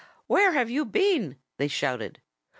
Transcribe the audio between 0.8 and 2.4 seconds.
been?" they shouted.